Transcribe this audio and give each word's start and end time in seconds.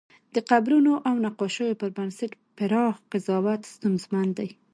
د 0.35 0.37
قبرونو 0.51 0.93
او 1.07 1.13
نقاشیو 1.25 1.79
پر 1.81 1.89
بنسټ 1.97 2.31
پراخ 2.57 2.95
قضاوت 3.11 3.61
ستونزمن 3.73 4.27
دی. 4.37 4.49